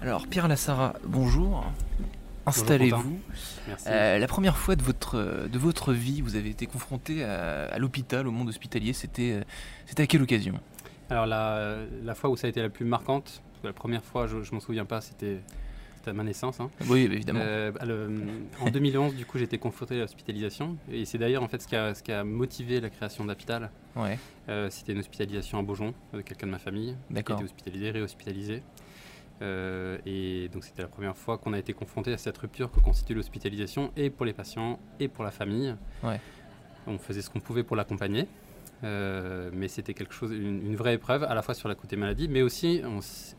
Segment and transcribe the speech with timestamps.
[0.00, 1.64] Alors, Pierre Lassara, bonjour.
[2.46, 3.18] Installez-vous.
[3.88, 8.28] Euh, la première fois de votre, de votre vie, vous avez été confronté à, l'hôpital,
[8.28, 8.92] au monde hospitalier.
[8.92, 9.42] C'était euh,
[9.86, 10.54] c'était à quelle occasion?
[11.10, 14.36] Alors, la, la, fois où ça a été la plus marquante, la première fois, je
[14.36, 15.40] ne m'en souviens pas, c'était
[16.06, 16.60] à ma naissance.
[16.60, 16.70] Hein.
[16.88, 17.40] Oui, évidemment.
[17.42, 17.72] Euh,
[18.60, 20.76] en 2011, du coup, j'ai été confronté à l'hospitalisation.
[20.90, 23.70] Et c'est d'ailleurs en fait ce qui, a, ce qui a motivé la création d'Apital.
[23.96, 24.16] Ouais.
[24.70, 28.62] C'était une hospitalisation à Beaujon, de quelqu'un de ma famille, qui était hospitalisé, réhospitalisé.
[29.40, 32.80] Euh, et donc c'était la première fois qu'on a été confronté à cette rupture que
[32.80, 35.74] constitue l'hospitalisation et pour les patients et pour la famille.
[36.86, 38.26] On faisait ce qu'on pouvait pour l'accompagner.
[38.84, 42.28] Euh, mais c'était quelque chose, une, vraie épreuve, à la fois sur la côté maladie,
[42.28, 42.80] mais aussi,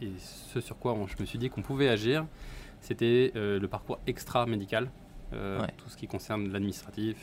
[0.01, 2.25] et ce sur quoi je me suis dit qu'on pouvait agir,
[2.81, 4.89] c'était euh, le parcours extra-médical,
[5.31, 7.17] tout ce qui concerne l'administratif,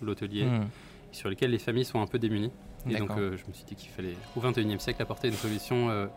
[0.00, 0.66] l'hôtelier, mmh.
[1.12, 2.52] sur lequel les familles sont un peu démunies.
[2.88, 6.08] Et donc je me suis dit qu'il fallait, au XXIe siècle, apporter une solution,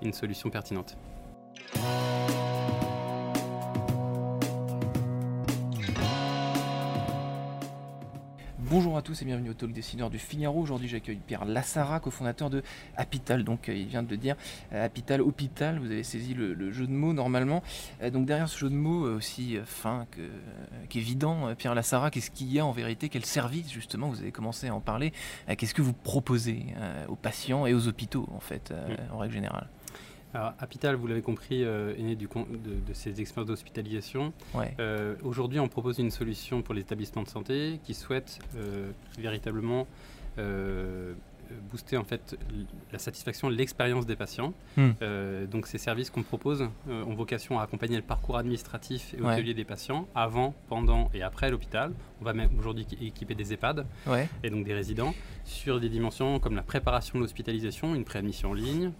[0.00, 0.96] une solution pertinente.
[8.68, 10.60] Bonjour à tous et bienvenue au Talk Dessineur du Figaro.
[10.60, 12.62] Aujourd'hui, j'accueille Pierre Lassara, cofondateur de
[12.96, 13.42] Apital.
[13.42, 14.36] Donc, euh, il vient de dire
[14.72, 15.78] euh, Apital, hôpital.
[15.78, 17.62] Vous avez saisi le, jeu de mots normalement.
[18.02, 20.06] Euh, donc, derrière ce jeu de mots aussi fin
[20.88, 23.08] qu'évident, Pierre Lassara, qu'est-ce qu'il y a en vérité?
[23.08, 25.12] Quel service, justement Vous avez commencé à en parler?
[25.56, 26.66] Qu'est-ce que vous proposez
[27.08, 29.14] aux patients et aux hôpitaux, en fait, mm.
[29.14, 29.68] en règle générale?
[30.36, 34.34] Alors, Apital, vous l'avez compris, euh, est né du, de, de, ces expériences d'hospitalisation.
[34.78, 39.86] Euh, aujourd'hui, on propose une solution pour les établissements de santé qui souhaitent euh, véritablement
[41.70, 42.36] booster en fait
[42.92, 44.52] la satisfaction, l'expérience des patients.
[44.76, 44.90] Hmm.
[45.02, 49.20] Euh, donc ces services qu'on propose euh, ont vocation à accompagner le parcours administratif et
[49.20, 51.92] hôtelier des patients avant, pendant et après l'hôpital.
[52.20, 53.86] On va même aujourd'hui équiper des EHPAD
[54.42, 58.54] et donc des résidents sur des dimensions comme la préparation de l'hospitalisation, une préadmission en
[58.54, 58.92] ligne,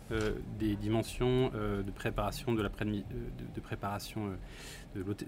[0.59, 3.03] des dimensions de préparation de la de,
[3.55, 4.37] de, préparation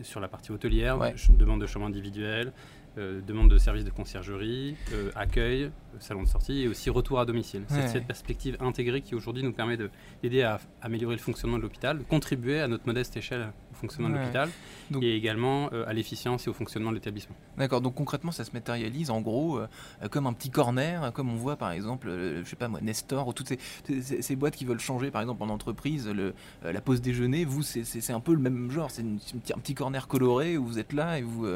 [0.02, 0.98] sur la partie hôtelière,
[1.30, 2.52] demande de chambre individuelle,
[2.98, 5.70] euh, demande de services de conciergerie, euh, accueil, euh,
[6.00, 7.62] salon de sortie et aussi retour à domicile.
[7.68, 12.02] C'est cette perspective intégrée qui aujourd'hui nous permet d'aider à améliorer le fonctionnement de l'hôpital,
[12.08, 14.50] contribuer à notre modeste échelle fonctionnement de l'hôpital
[15.00, 17.36] et également à l'efficience et au fonctionnement de l'établissement.
[17.56, 19.60] D'accord, donc concrètement ça se matérialise en gros
[20.10, 23.32] comme un petit corner, comme on voit par exemple, je sais pas moi, Nestor ou
[23.32, 27.44] toutes ces, ces, boîtes qui veulent changer par exemple en entreprise le, la pause déjeuner,
[27.44, 30.92] vous c'est un peu le même genre, c'est un petit corner coloré où vous êtes
[30.92, 31.46] là et vous...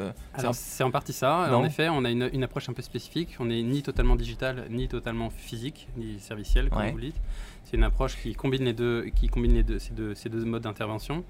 [0.53, 1.53] c'est en partie ça.
[1.55, 3.35] En effet, on a une, approche un peu spécifique.
[3.39, 7.21] On n'est ni totalement digital, ni totalement physique, ni serviciel, comme vous dites.
[7.63, 10.43] C'est une approche qui combine les deux, qui combine les deux, ces, deux, ces deux
[10.43, 11.23] modes d'intervention.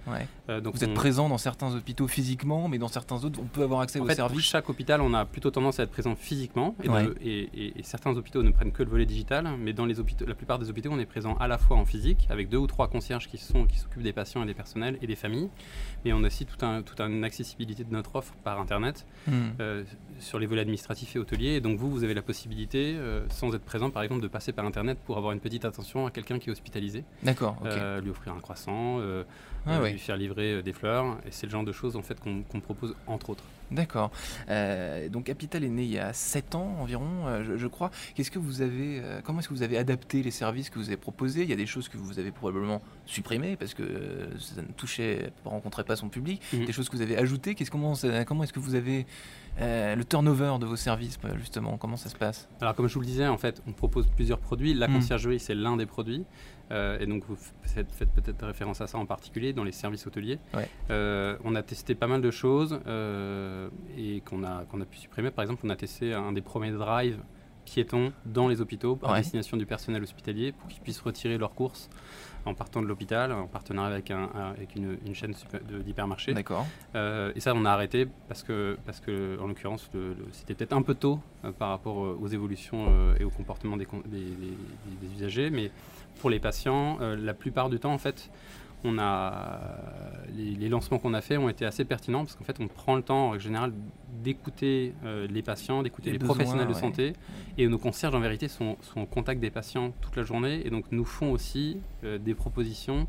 [0.49, 3.63] Euh, donc vous êtes présent dans certains hôpitaux physiquement, mais dans certains autres, on peut
[3.63, 4.45] avoir accès en fait, services.
[4.45, 6.75] Chaque hôpital, on a plutôt tendance à être présent physiquement,
[7.21, 10.35] et, et, certains hôpitaux ne prennent que le volet digital, mais dans les hôpitaux, la
[10.35, 12.87] plupart des hôpitaux, on est présent à la fois en physique, avec deux ou trois
[12.87, 15.49] concierges qui sont qui s'occupent des patients et des personnels et des familles,
[16.03, 19.31] mais on a aussi toute un, toute une accessibilité de notre offre par internet hmm.
[19.59, 19.83] euh,
[20.19, 21.55] sur les volets administratifs et hôteliers.
[21.55, 24.51] Et donc vous, vous avez la possibilité, euh, sans être présent, par exemple, de passer
[24.51, 27.03] par internet pour avoir une petite attention à quelqu'un qui est hospitalisé.
[27.23, 27.57] D'accord.
[27.65, 28.99] Euh, lui offrir un croissant,
[29.67, 31.17] euh, ah lui faire livrer des fleurs.
[31.25, 33.43] Et c'est le genre de choses en fait qu'on propose entre autres.
[33.71, 34.11] D'accord.
[35.09, 37.89] donc Capital est né il y a 7 ans environ, je, crois.
[38.13, 40.97] Qu'est-ce que vous avez, comment est-ce que vous avez adapté les services que vous avez
[40.97, 41.41] proposés?
[41.41, 43.83] Il y a des choses que vous avez probablement supprimées parce que
[44.37, 46.39] ça ne touchait, rencontrait pas son public.
[46.53, 46.65] Mhm.
[46.65, 47.55] Des choses que vous avez ajoutées?
[47.55, 47.93] Qu'est-ce comment,
[48.27, 49.07] comment est-ce que vous avez
[49.59, 51.77] le turnover de vos services justement?
[51.77, 52.47] Comment ça se passe?
[52.61, 54.75] Alors comme je vous le disais, en fait, on propose plusieurs produits.
[54.75, 54.93] La hmm.
[54.93, 56.25] conciergerie, c'est l'un des produits.
[56.73, 60.39] Euh, et donc vous faites, peut-être référence à ça en particulier dans les services hôteliers.
[60.89, 64.97] Euh, on a testé pas mal de choses euh, et qu'on a, qu'on a pu
[64.97, 65.31] supprimer.
[65.31, 67.19] Par exemple, on a testé un des premiers drives
[67.65, 71.89] piétons dans les hôpitaux à destination du personnel hospitalier pour qu'ils puissent retirer leurs courses
[72.45, 75.33] en partant de l'hôpital, en partenariat avec, un, avec une, une chaîne
[75.85, 76.33] d'hypermarchés.
[76.33, 76.65] D'accord.
[76.95, 79.89] Euh, et ça, on a arrêté parce que, parce que en l'occurrence,
[80.31, 83.87] c'était peut-être un peu tôt euh, par rapport euh, aux évolutions et au comportement des,
[84.05, 85.49] des, des, usagers.
[85.49, 85.71] Mais
[86.19, 88.29] pour les patients, la plupart du temps, en fait,
[88.83, 89.59] on a
[90.35, 93.01] les, lancements qu'on a faits ont été assez pertinents parce qu'en fait on prend le
[93.01, 93.73] temps en général
[94.23, 97.13] d'écouter euh, les patients, d'écouter les, professionnels de santé.
[97.57, 100.69] Et nos concierges en vérité sont, sont, en contact des patients toute la journée et
[100.69, 103.07] donc nous font aussi euh, des propositions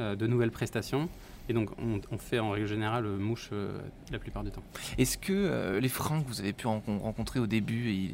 [0.00, 1.08] euh, de nouvelles prestations.
[1.50, 3.50] Et donc, on, fait en règle générale mouche
[4.10, 4.62] la plupart du temps.
[4.96, 8.10] Est-ce que les freins que vous avez pu rencontrer au début,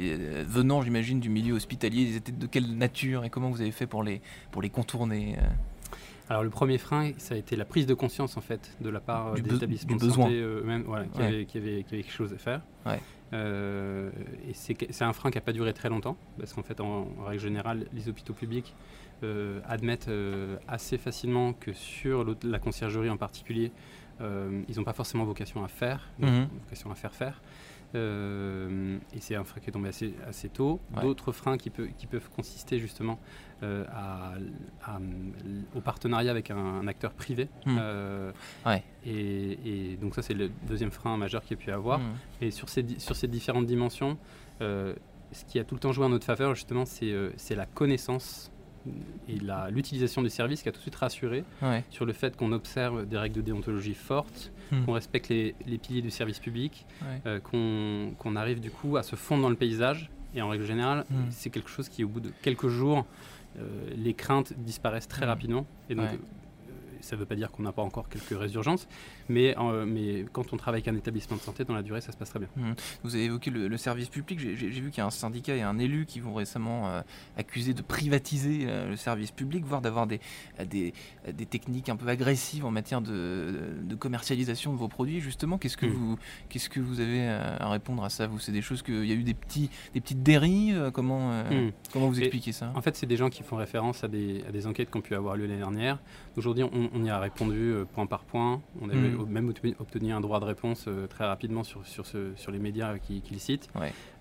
[0.48, 3.86] venant, j'imagine, du milieu hospitalier, ils étaient de quelle nature et comment vous avez fait
[3.86, 4.20] pour les,
[4.50, 5.36] pour les contourner
[6.30, 9.00] Alors le premier frein, ça a été la prise de conscience en fait de la
[9.00, 11.20] part des établissements de santé eux-mêmes, voilà, qui,
[11.58, 12.62] avaient, qui, quelque chose à faire.
[13.32, 17.42] et c'est un frein qui n'a pas duré très longtemps, parce qu'en fait, en, règle
[17.42, 18.76] générale, les hôpitaux publics
[19.68, 20.10] admettent
[20.68, 23.72] assez facilement que sur la conciergerie en particulier,
[24.20, 26.46] ils n'ont pas forcément vocation à faire, mhm.
[26.62, 27.42] vocation à faire faire.
[27.94, 30.80] Euh, et c'est un frein qui est tombé assez, assez tôt.
[31.00, 33.18] D'autres freins qui, qui, peuvent consister justement
[33.62, 34.98] euh, à,
[35.74, 37.48] au partenariat avec un, acteur privé.
[37.66, 37.76] Hmm.
[37.80, 38.32] Euh,
[39.04, 41.98] et, donc ça c'est le deuxième frein majeur qu'il y a pu avoir.
[41.98, 42.14] Hmm.
[42.40, 44.16] Et sur ces, sur ces différentes dimensions,
[44.60, 48.52] ce qui a tout le temps joué en notre faveur justement, c'est la connaissance
[49.28, 49.38] et
[49.70, 51.44] l'utilisation du service qui a tout de suite rassuré
[51.90, 54.84] sur le fait qu'on observe des règles de déontologie fortes, hmm.
[54.84, 56.86] qu'on respecte les, piliers du service public,
[57.26, 60.10] euh, qu'on arrive du coup à se fondre dans le paysage.
[60.34, 61.24] Et en règle générale, hmm.
[61.30, 63.04] c'est quelque chose qui, au bout de quelques jours,
[63.58, 65.30] euh, les craintes disparaissent très hmm.
[65.30, 65.66] rapidement.
[65.88, 66.08] Et donc,
[67.00, 68.88] ça ne veut pas dire qu'on n'a pas encore quelques résurgences,
[69.28, 72.12] mais, euh, mais quand on travaille avec un établissement de santé, dans la durée, ça
[72.12, 72.48] se passe très bien.
[72.56, 72.72] Mmh.
[73.04, 74.38] Vous avez évoqué le, service public.
[74.38, 77.00] J'ai vu qu'il y a un syndicat et un élu qui vont récemment euh,
[77.38, 80.20] accuser de privatiser euh, le service public, voire d'avoir des,
[80.66, 80.92] des,
[81.32, 85.20] des, techniques un peu agressives en matière de, de commercialisation de vos produits.
[85.20, 85.90] Justement, qu'est-ce que, mmh.
[85.90, 86.18] vous,
[86.48, 89.14] qu'est-ce que vous avez à répondre à ça Vous, c'est des choses qu'il y a
[89.14, 90.90] eu des, petits, des petites dérives?
[90.92, 91.72] Comment, mmh.
[91.92, 92.72] comment vous expliquez ça?
[92.74, 95.02] En fait, c'est des gens qui font référence à des, à des enquêtes qui ont
[95.02, 95.98] pu avoir lieu l'année dernière.
[96.36, 98.62] Aujourd'hui, on, on, y a répondu euh, point par point.
[98.80, 99.26] On avait hmm.
[99.28, 102.98] même obtenu un droit de réponse euh, très rapidement sur, sur, ce, sur les médias
[102.98, 103.68] qu'il qui cite.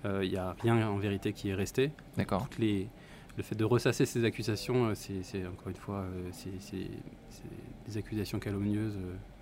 [0.05, 1.91] Euh, il n'y a rien en vérité qui est resté.
[2.17, 2.47] D'accord.
[2.57, 2.87] Les,
[3.37, 6.89] le fait de ressasser ces accusations, c'est encore une fois c'est
[7.87, 8.97] des accusations calomnieuses.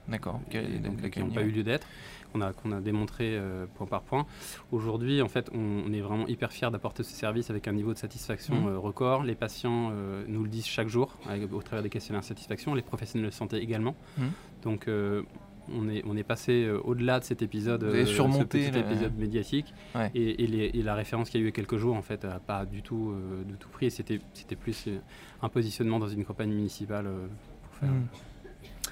[0.08, 0.40] D'accord.
[0.50, 1.88] qui n'ont pas eu lieu d'être
[2.32, 4.26] qu'on a, qu'on a démontré euh, point par point.
[4.72, 7.98] Aujourd'hui, en fait, on, est vraiment hyper fiers d'apporter ce service avec un niveau de
[7.98, 8.68] satisfaction mmh.
[8.68, 9.24] euh, record.
[9.24, 11.18] Les patients euh, nous le disent chaque jour
[11.52, 13.96] au travers des questionnaires de satisfaction, les professionnels de santé également.
[14.18, 14.24] Mmh.
[14.64, 14.90] Donc,
[15.70, 19.74] on est, on est passé au-delà de cet épisode, avez surmonté épisode médiatique.
[20.16, 22.24] Et, et, la référence qu'il y a eu il y a quelques jours, en fait,
[22.24, 23.14] n'a pas du tout,
[23.48, 23.92] de tout pris.
[23.92, 24.20] C'était
[24.60, 24.90] plus
[25.42, 27.08] un positionnement dans une campagne municipale
[27.64, 27.90] pour faire.
[27.90, 28.08] Mmh.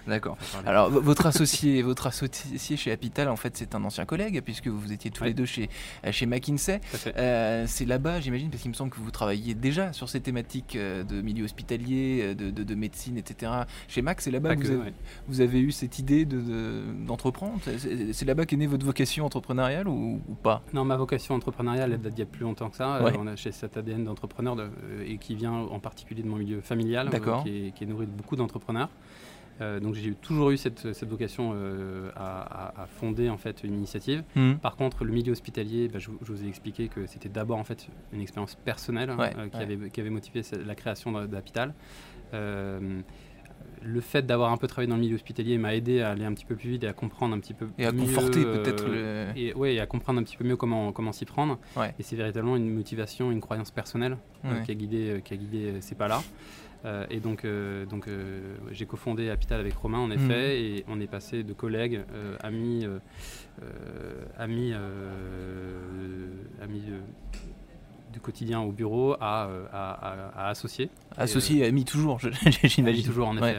[0.07, 0.37] D'accord.
[0.65, 4.91] Alors votre associé, votre associé chez Apital, en fait, c'est un ancien collègue puisque vous
[4.91, 5.69] étiez tous les deux chez
[6.11, 6.81] chez McKinsey.
[7.17, 10.75] Euh, c'est là-bas, j'imagine, parce qu'il me semble que vous travailliez déjà sur ces thématiques
[10.75, 13.51] euh, de milieu hospitalier, euh, de, de, médecine, etc.
[13.87, 14.93] Chez Mac, c'est là-bas que, vous, avez,
[15.27, 17.59] vous, avez, eu cette idée d'entreprendre.
[17.65, 20.61] De, c'est là-bas qu'est née votre vocation entrepreneuriale ou, pas?
[20.73, 23.01] Non, ma vocation entrepreneuriale, elle date d'il y a plus longtemps que ça.
[23.17, 24.55] on a chez cet ADN d'entrepreneur
[25.05, 27.09] et qui vient en particulier de mon milieu familial,
[27.43, 28.89] qui, qui est nourri de beaucoup d'entrepreneurs.
[29.61, 34.23] Euh, donc j'ai toujours eu cette, vocation euh, à, fonder en fait une initiative.
[34.35, 34.55] Mmh.
[34.55, 37.87] Par contre, le milieu hospitalier, bah, je, vous ai expliqué que c'était d'abord en fait
[38.13, 41.73] une expérience personnelle euh, qui, avait, qui, avait, motivé la création d'Apital.
[42.33, 46.33] le fait d'avoir un peu travaillé dans le milieu hospitalier m'a aidé à aller un
[46.33, 48.85] petit peu plus vite et à comprendre un petit peu et à conforter peut-être
[49.35, 51.59] et ouais et à comprendre un petit peu mieux comment comment s'y prendre
[51.99, 54.17] et c'est véritablement une motivation une croyance personnelle
[54.65, 56.21] qui a guidé qui a guidé ces pas là
[56.85, 60.65] euh, et donc, euh, donc euh, j'ai cofondé Apital avec Romain, en effet, mhm.
[60.65, 62.01] et on est passé de collègues,
[62.41, 62.85] amis,
[64.37, 64.73] amis,
[66.61, 66.83] amis
[68.15, 70.89] du quotidien au bureau à, à, à, associer.
[71.17, 72.17] Associé et ami toujours,
[72.63, 73.03] j'imagine.
[73.03, 73.57] toujours, en effet.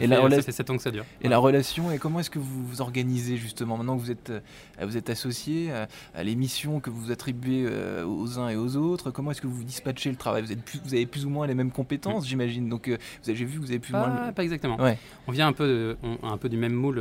[0.00, 1.04] et la fait 7 ans que ça dure.
[1.20, 4.30] Et la relation, et comment est-ce que vous vous organisez justement Maintenant que vous êtes,
[4.30, 4.40] euh,
[4.80, 5.84] vous êtes associé euh,
[6.14, 9.46] à les missions que vous attribuez euh, aux uns et aux autres, comment est-ce que
[9.46, 10.42] vous dispatchez le travail?
[10.42, 12.28] Vous, êtes vous avez plus ou moins les mêmes compétences, mm.
[12.28, 12.68] j'imagine.
[12.70, 12.90] Donc
[13.26, 14.32] j'ai vu que vous avez plus pas, ou moins.
[14.32, 14.80] Pas exactement.
[14.80, 14.98] Ouais.
[15.26, 16.96] On vient un peu, un peu du même moule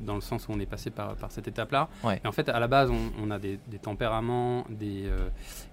[0.00, 1.88] dans le sens où on est passé par, par cette étape-là.
[2.24, 5.04] Et en fait, à la base, on, a des, tempéraments des,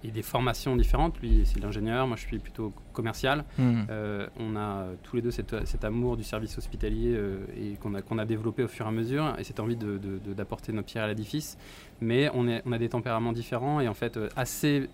[0.03, 1.18] et des formations différentes.
[1.22, 3.46] Lui, c'est l'ingénieur, moi je suis plutôt commercial.
[3.58, 3.84] Hmm.
[3.89, 8.01] Euh, on a tous les deux cet amour du service hospitalier euh, et qu'on a,
[8.01, 11.06] qu'on a développé au fur et à mesure et cette envie d'apporter de, nos pierres
[11.06, 11.58] à l'édifice.
[12.01, 14.89] Mais on, est, on a des tempéraments différents et en fait euh, assez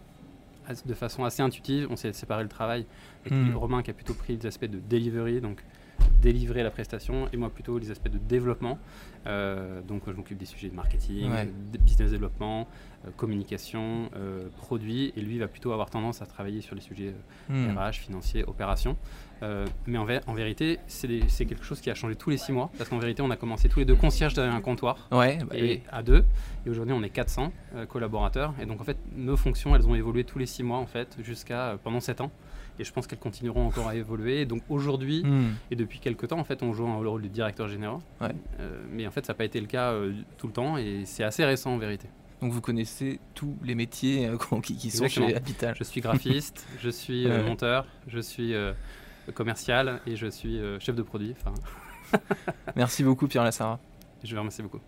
[0.85, 2.85] de façon assez intuitive, on s'est séparé le travail.
[3.25, 3.55] Avec hmm.
[3.55, 5.63] Romain qui a plutôt pris les aspects de delivery, donc
[6.21, 8.77] délivrer la prestation, et moi plutôt les aspects de développement.
[9.27, 11.31] Euh, donc je m'occupe des sujets de marketing,
[11.83, 12.67] business développement,
[13.05, 17.13] euh, communication, euh, produits, et lui va plutôt avoir tendance à travailler sur les sujets
[17.49, 17.91] RH, hmm.
[17.93, 18.97] financiers, opérations.
[19.87, 22.89] mais en, en vérité, c'est quelque chose qui a changé tous les six mois, parce
[22.89, 26.03] qu'en vérité, on a commencé tous les deux concierges derrière un comptoir, ouais, et à
[26.03, 26.23] deux,
[26.65, 27.51] et aujourd'hui on est 400
[27.89, 30.85] collaborateurs, et donc en fait nos fonctions, elles ont évolué tous les six mois en
[30.85, 32.31] fait, jusqu'à pendant sept ans
[32.79, 34.45] et je pense qu'elles continueront encore à évoluer.
[34.45, 35.53] Donc aujourd'hui hmm.
[35.69, 37.99] et depuis quelques temps, en fait, on joue le rôle du directeur général.
[38.21, 38.29] Euh,
[38.91, 41.23] mais en fait, ça n'a pas été le cas euh, tout le temps et c'est
[41.23, 42.07] assez récent en vérité.
[42.41, 45.73] Donc vous connaissez tous les métiers euh, qui, sont chez Habitat.
[45.75, 48.53] Je suis graphiste, je suis monteur, je suis
[49.33, 51.35] commercial et je suis chef de produit.
[52.75, 53.79] Merci beaucoup Pierre Lassara.
[54.23, 54.81] Je vous remercie beaucoup.